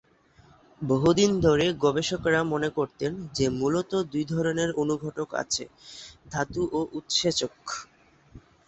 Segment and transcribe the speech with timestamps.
[0.81, 5.63] বহুদিন ধরে গবেষকেরা মনে করতেন যে মূলত দুই ধরনের অনুঘটক আছে,
[6.31, 7.55] ধাতু ও উৎসেচক।